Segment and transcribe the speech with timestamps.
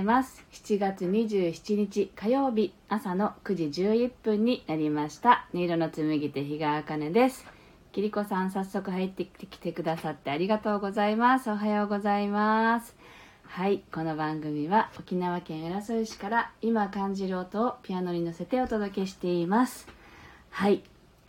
[0.00, 0.44] います。
[0.52, 5.46] 7月27日火曜日朝の9時11分になりました。
[5.54, 7.46] 音色の紡ぎ手日川茜です。
[7.92, 11.50] きりこさん早速入ってきてくださってありがとうございます。
[11.50, 12.96] おはようございます。
[13.44, 19.86] はいこの番組は沖縄県浦添市から今感じる音をピアノに乗せてお届けしています。
[20.50, 20.82] はい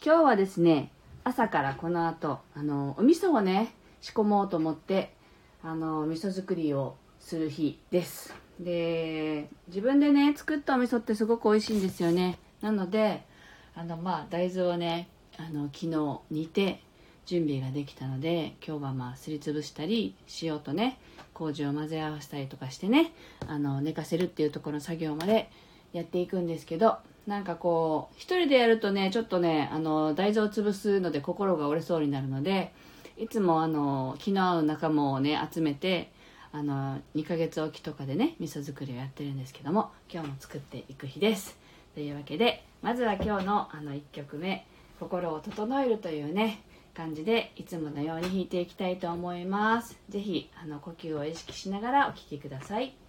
[0.04, 0.92] 今日はですね
[1.24, 5.14] 朝からこの後あのお味噌をね仕込もうと思って
[5.62, 8.41] あの味噌作りをする日です。
[8.62, 12.38] で自分でね作ったお味噌ってすごく美味しいんですよね。
[12.62, 13.26] なので
[13.76, 16.82] あのまあ大豆をねあの昨日煮て
[17.26, 21.00] 準備ができたので今日はまあすりつぶしたり塩とね
[21.34, 23.14] 麹を混ぜ合わせたりとかしてね
[23.48, 25.50] あの寝かせるっていうところの作業まで
[25.94, 32.74] やっていくんですけどなんかこう一人でやるとねちょっとねあの大豆を潰すので心が折れそうになるので
[33.18, 36.11] いつもあの気の合う仲間をね集めて
[36.54, 41.58] あの2ヶ月おきとかでね味噌作りをやってるんですけども今日も作っていく日です。
[41.94, 44.66] というわけでまずは今日のあの1曲目
[45.00, 46.62] 「心を整える」というね
[46.94, 49.98] 感じでいつものように弾いていきたいと思います。
[50.10, 50.50] 是非
[50.82, 53.01] 呼吸を意識しながらお聴きください。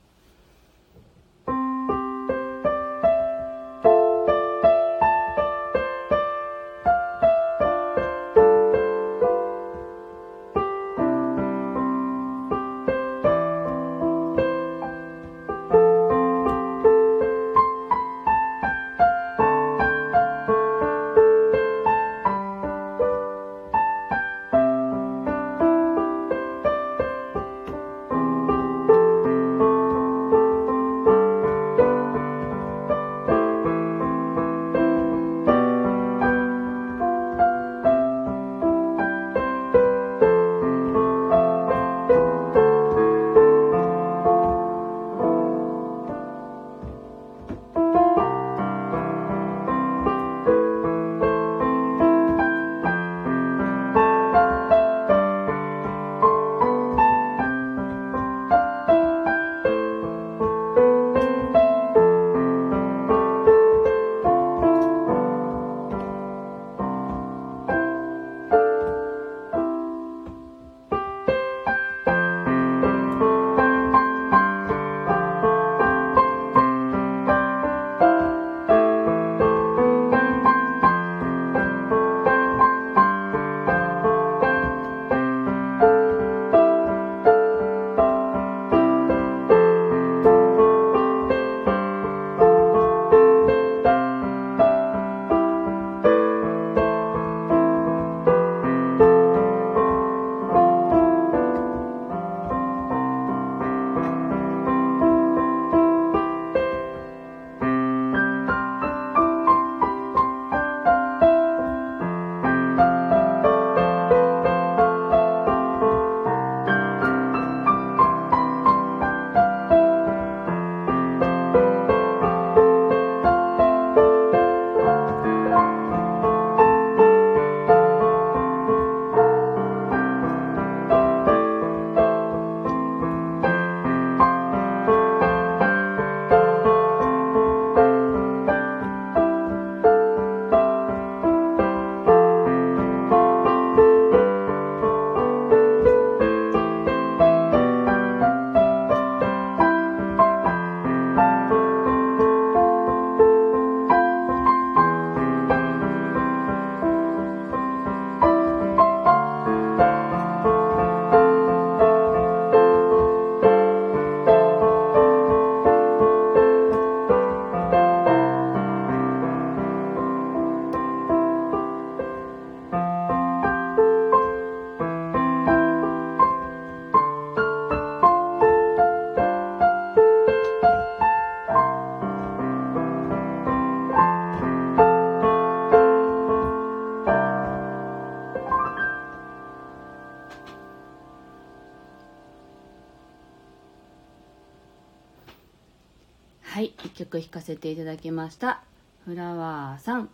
[197.12, 198.62] はい1曲弾かせていただきました。
[199.04, 200.08] フラワーさん。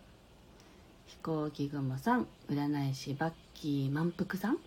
[1.06, 2.26] 飛行機雲さん。
[2.50, 4.58] 占い師バッキー満腹さん。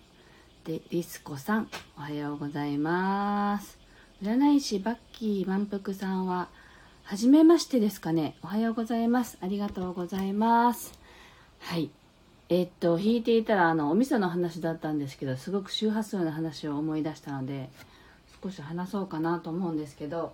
[0.64, 1.70] でリスコさん。
[1.98, 3.78] おはようございます。
[4.24, 6.48] 占い師バッキー満腹さんは
[7.04, 8.38] 初めましてですかね。
[8.44, 9.38] おはようございます。
[9.42, 10.98] ありがとうございます。
[11.60, 11.90] はい。
[12.48, 17.70] えー、っと弾いていたらあのお味噌の話だったんですけどすごく周波数の話を思い出したので
[18.44, 20.34] 少し話そうかなと思うんですけど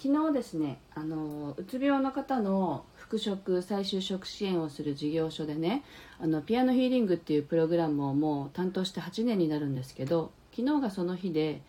[0.00, 5.82] 昨日ですねあのうつ病の方の復職再就職支援をする事業所でね
[6.20, 11.62] あのピアノヒーリングっていうプログラムをもう担当して8年になるんですけど昨日がその日で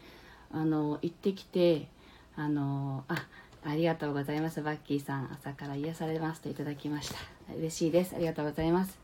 [0.52, 1.88] あの行ってきて
[2.36, 3.26] あのあ
[3.66, 7.18] ありがとうございますバッキーさん朝から癒されますといただきました。
[7.58, 8.16] 嬉しいです。
[8.16, 8.98] ありがとうございます。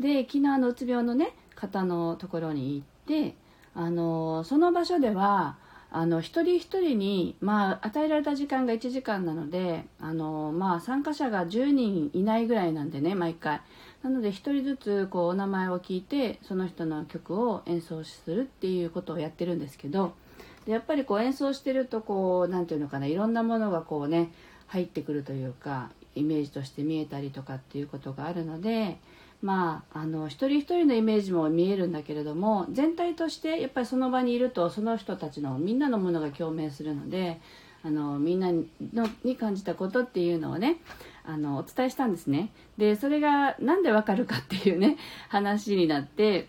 [0.00, 3.34] で昨日あのうつ病のね方のところに行って
[3.74, 5.56] あのその場所では
[5.90, 13.60] あの一人一人に、まあ、与えられた時間が1時間なのであの、まあ、参加者が10人いないぐらいなんでね毎回。
[14.02, 20.12] なので1人ずつこうお名前を聞いてその人の曲を演奏するっていうことをやってるんですけど
[20.66, 24.30] でやっぱりこう演奏してるとこう何て言うのかないろんなものがこうね
[24.68, 28.98] 入ってくるというかイメージとして見えたりとかっていうことがあるので
[29.40, 37.40] まあ、あの一人一人のイメージも見えるんだけれども全体としてやっぱりその場にいるとその人たちのみんなのものが共鳴するので
[37.84, 40.78] あのみんなのに感じたことっていうのをね
[41.24, 42.50] あのお伝えしたんですね。
[42.78, 44.96] でそれが何でわかるかっていうね
[45.28, 46.48] 話になって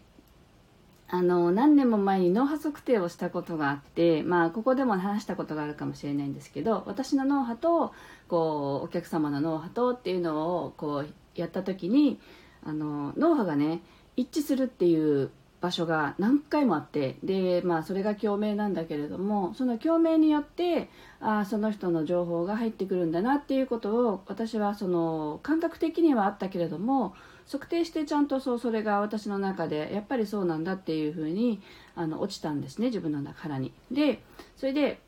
[1.11, 7.93] あの何年も前に脳波測定をしたことがあって、まあ、ここでも話したことがあるかもしれないんですけど私の脳波と
[8.27, 12.19] こうお客様の脳波とっていうのをこうやった時に
[12.65, 13.81] あの脳波がね
[14.15, 20.89] 一致するっていう場所が何回もあってで、まあ、それが共鳴なんだけれどもその共鳴によって
[21.19, 27.13] あその人の情報が入ってくるんだなっていうことを私はその感覚的にはあったけれども
[27.51, 31.61] 測定してちゃんとそうそれが私の中でやっぱりそうなんだっていうふうに
[31.95, 33.73] あの落ちたんですね自分の中に。
[33.91, 34.21] で
[34.55, 34.99] それで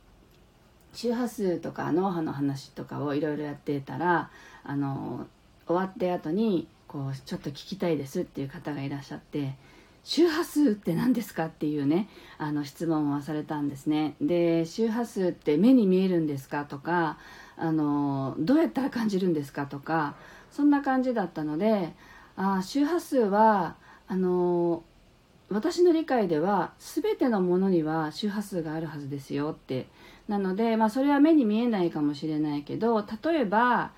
[0.94, 4.30] 周波数とか脳波の話とかをいろいろやってたら
[4.64, 5.28] あの
[5.68, 9.56] 終わって後にこうちょっと聞きたいですっていう方がいらっしゃって
[10.04, 14.16] 周波数って何ですかっていうねあの質問をされたんですね。
[14.20, 17.18] で周波数って目に見えるんですかとか
[17.56, 20.16] あのどうやったら感じるんですかとか
[20.52, 21.94] そんな感じだったので
[22.36, 23.76] あ周波数は
[24.08, 24.84] あの
[25.50, 29.88] 私の理解では全てのものには周波数があるはずですよって。
[30.28, 33.92] なので、まあ、それは目に見えないかもしれないけど例えば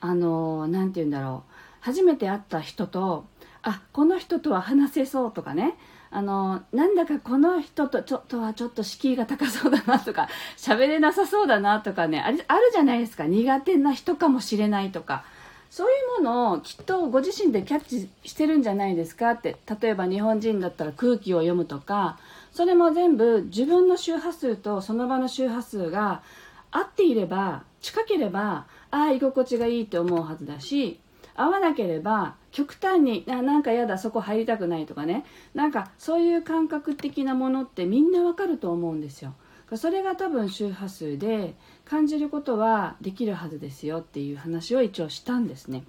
[0.00, 1.51] あの何て言うんだろう。
[1.82, 3.26] 初めて会った人と
[3.62, 5.76] あこの人とは話せそうとかね。
[6.14, 13.24] あのなんだかこの人とちょとはちょっと敷居が高そうだなとか喋れなさそうだなとかねあれあるじゃないですか。
[13.24, 15.24] 苦手な人かもしれないとか。
[15.70, 19.56] そういうものをきっとご自身でキャッチしてるんじゃないですかって。
[19.80, 22.18] 例えば日本人だったら空気を読むとか。
[22.52, 26.22] それも全部自分の周波数とその場の周波数が
[26.70, 31.00] 合っていれば近ければああ居心地がいいって思うはずだし
[31.34, 35.24] 合わなければ極端にあなんか嫌だそこ入りたくないとかね。
[35.54, 39.34] なんかそういう感覚的なものってみんなわかると思うんですよ。
[39.76, 45.84] それが多分周波数で感じることはできるはずですよっていう話を一応したんですね。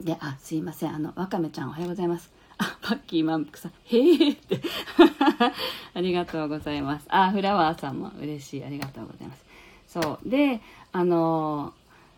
[0.00, 0.94] であすいません。
[0.94, 2.30] あのわかめちゃんおはようございます。
[2.58, 3.72] あパッキー満腹さん。
[3.84, 4.60] へえって。
[5.94, 7.06] ありがとうございます。
[7.08, 8.64] あフラワーさんも嬉しい。
[8.64, 9.44] ありがとうございます。
[9.86, 10.28] そう。
[10.28, 11.72] であの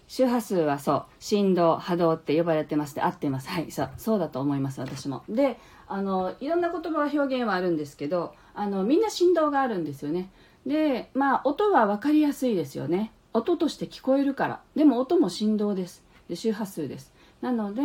[0.07, 3.49] 周波数はそう振動波動って呼ばれてますで合ってます。
[3.49, 5.23] はいそうそうだと思います私も。
[5.29, 10.31] であのいろんな言葉表現はあるんですけどあのみんな振動があるんですよね。
[10.67, 13.13] でまあ音は分かりやすいですよね。
[13.33, 14.61] 音として聞こえるから。
[14.77, 16.05] でも音も振動です。
[16.29, 17.13] で周波数です。
[17.41, 17.83] なので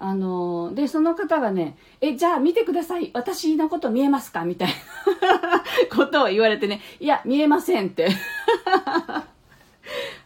[0.00, 3.10] あのでその方がね「えじゃあ見てください。
[3.14, 5.64] 私のこと見えますか?」みたいな
[5.96, 8.08] ことを言われてね「いや見えません」って。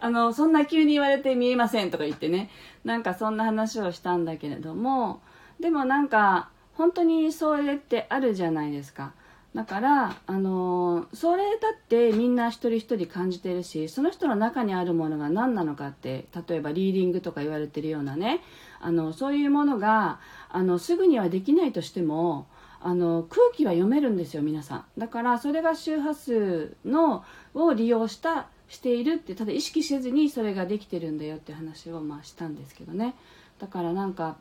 [0.02, 2.50] あの、そんな急に言われて見えませんとか言ってね、
[2.84, 5.20] なんかそんな話をしたんだけれども、
[5.60, 9.12] でもなんか、本当にそれってあるじゃないですか。
[9.54, 18.40] だから、あのそれだってみんな一人一人感じてるし、その人の中にあるものが何なのかって、例えばリーディングとか言われてるようなね、
[18.80, 20.18] あの、そういうものが、
[20.48, 22.48] あの、すぐにはできないとしても、
[22.84, 24.84] あの空気は読めるんですよ皆さん。
[24.98, 27.24] だからそれが周波数の
[27.54, 33.14] を利用したしているってただ意識せずにそれができてるんだよって話をまあしたんですけどね。
[33.58, 34.36] だからなんか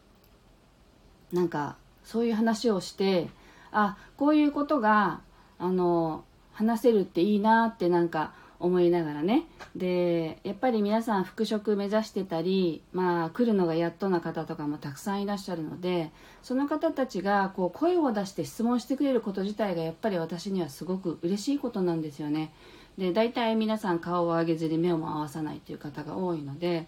[1.31, 3.29] なんかそういう話をして
[3.71, 5.21] あこういうことが
[5.60, 9.43] あの話せるっていいなってなんか思いながらね。
[9.75, 16.11] でやっぱり皆さん復職目指してたり、まあ、来るのがやっとな方とかもたくさんいらっしゃるので
[16.43, 22.53] その方たちがこう声を出して質問してくれること自体がやっぱり私にはすごく嬉しいことなんですよね。
[22.97, 26.87] で大体皆さん顔を上げずに目をも合わさないという方が多いので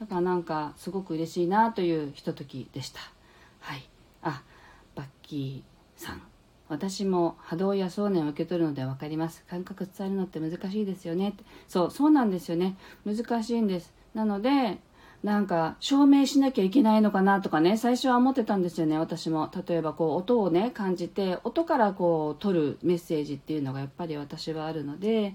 [0.00, 3.00] だからなんかすごく嬉しいなというひとときでした。
[3.60, 3.88] はい。
[4.22, 4.42] あ
[4.94, 6.33] バッキーさん。
[6.74, 9.44] 私も波動や想念を受け取るので分かります。
[9.48, 11.34] 感覚伝えるのって難しいですよね。
[11.68, 12.76] そうそうなんですよね。
[13.04, 13.92] 難しいんです。
[14.14, 14.78] なので
[15.22, 18.98] なんか証明しなきゃいけないのかなとかね最初は思ってたんですよね。
[18.98, 19.50] 私も。
[19.66, 25.34] 例えばこう音をね感じて音からこう取るメッセージっていうのがやっぱり私はあるので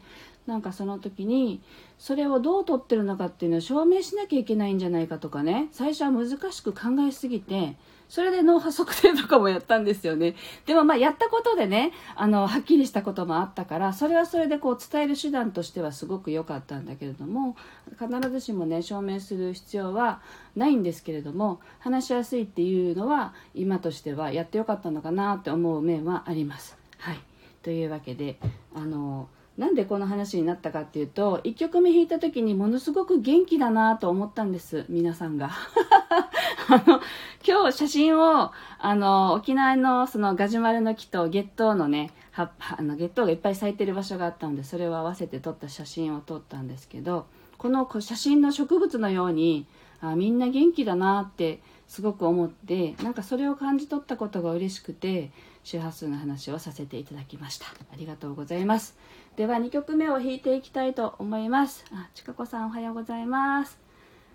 [0.49, 1.61] なんかその時に
[1.97, 7.75] それをどう取ってるのかっていうのを証明しなきゃいけないんじゃないかとかね最初は難しく考えすぎて
[8.09, 10.35] それで脳波測定とかもやったんですよね。
[10.65, 17.55] でもまあやったことでね、あの、はっきりしたこともあったから、それはそれでこう伝える手段としてはすごく良かったんだけれども、
[17.99, 20.21] 必ずしもね、証明する必要は
[20.55, 26.75] ないんですけれども、話しやすいっていうのは、今としてはやってよかったのかなって思う面はあります。
[26.97, 27.19] はい。
[27.61, 28.39] というわけで、
[28.73, 29.29] あの、
[29.59, 35.51] なんでこの話になったかっていうと1曲目弾いた時にものすごく元気だなと思ったんです皆さんが。
[36.71, 37.01] あの
[37.45, 47.25] 今日写真をあの沖縄のそのガジュマルの木と月桃のねはあの月桃がいっぱい咲いてる場所があったのでそれを合わせて撮った写真を撮ったんですけど
[47.57, 49.65] この写真の植物のように
[49.99, 55.31] あみんな元気だなってすごく思ってなんかそれを感じ取ったことが嬉しくて
[55.69, 57.67] 周波数の話をさせていただきました。
[57.67, 58.97] ありがとうございます。
[59.35, 61.85] では2曲目を弾いていきたいと思います。
[61.91, 63.77] あちかこさんおはようございます。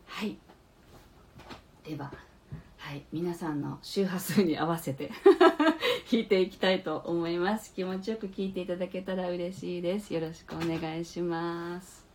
[0.07, 0.37] はい。
[1.83, 2.12] では
[2.79, 3.03] はい。
[3.12, 5.11] 皆さんの周波数に合わせて
[6.09, 7.75] 弾いていきたいと思います。
[7.75, 10.14] 気持ちよく聴いていただけたら嬉しいです。
[10.14, 12.13] よろしくお願いします。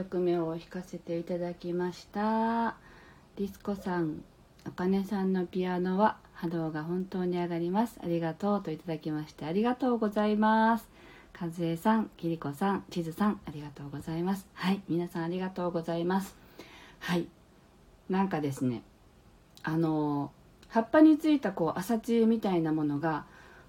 [0.00, 2.74] 曲目を弾かせていただきました
[3.36, 4.22] ディスコさん
[4.66, 10.88] お金さんのピアノは波動が本当に上がりますありがとうといただきましてありがとうございます
[11.38, 14.46] 和江さん、きりこさん、ちずさん、ありがとうございます。
[14.52, 16.36] はい、皆さんありがとうございます。
[16.98, 17.28] はい、
[18.10, 18.82] なんかですね、
[19.62, 20.32] あの
[20.68, 23.24] 葉っぱについたこう朝露みたいなものが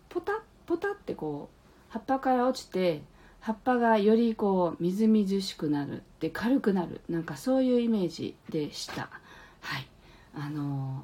[0.10, 0.36] ポタッ
[0.66, 3.04] ポタってこう葉っぱから落ちて
[3.42, 9.10] 葉っぱがよりこうみずみずしくなるで軽くなるなんかそういうイメージでした。
[9.62, 9.88] はい。
[10.34, 11.04] あの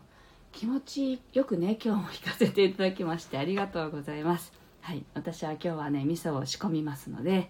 [0.53, 4.53] 気持ちよくね今日も弾かせていただきましてありがとうございます。
[4.81, 5.03] はい。
[5.15, 7.49] 私は今日はね味噌を仕込みますので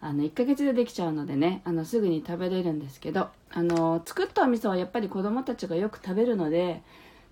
[0.00, 6.82] あの1ヶ月でできちゃうのでねあのすぐに食べれるんですけどあの作ったお味噌はやっぱり子供たちがよく食べるので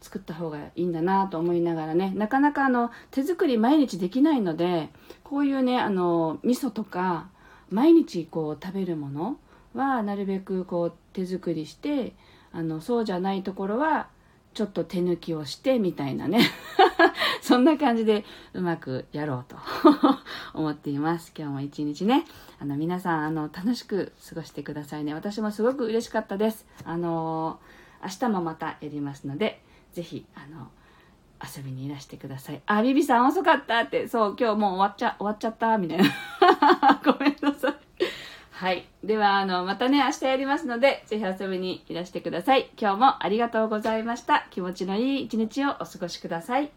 [0.01, 2.13] 作った方がいいんだなと思いながらね。
[2.15, 4.91] なかなかあの手作り毎日できないので
[5.25, 7.29] こういうねあの味噌とか
[7.71, 9.37] 毎日こう食べるもの
[9.75, 12.15] はなるべくこう手作りして
[12.53, 14.09] あのそうじゃないところは
[14.55, 16.41] ちょっと手抜きをしてみたいなね。
[17.43, 19.57] そんな感じでうまくやろうと
[20.53, 21.33] 思っています。
[21.37, 22.25] 今日も一日ね。
[22.59, 25.15] あの皆さんあの楽しく過ごしてくださいね。
[25.15, 26.67] 私もすごく嬉しかったです。
[26.85, 27.61] あの
[28.03, 29.63] 明日もまたやりますので
[29.99, 30.71] ぜひあの
[31.45, 32.63] 遊びにいらしてください。
[32.67, 36.05] あ、ビビさん遅かったって、そう、今日もう終わっちゃ、終わっちゃった、みたいな。
[37.05, 37.75] ごめんなさい。
[38.53, 38.87] はい。
[39.03, 42.71] では、あの、またね、明日やりますので、ぜひ遊びにいらしてください。
[42.81, 44.47] 今日もありがとうございました。
[44.51, 46.71] 気持ちのいい一日をお過ごしください。